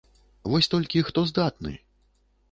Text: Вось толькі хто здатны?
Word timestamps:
Вось 0.53 0.69
толькі 0.73 1.03
хто 1.09 1.23
здатны? 1.31 1.73